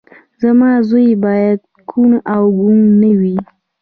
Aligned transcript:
زما 0.41 0.71
زوی 0.89 1.09
باید 1.23 1.59
کوڼ 1.89 2.11
او 2.33 2.43
ګونګی 2.59 2.89
نه 3.01 3.11
وي 3.19 3.35